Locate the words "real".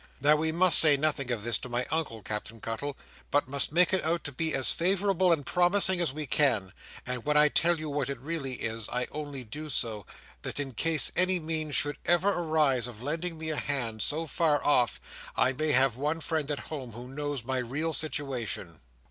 17.59-17.93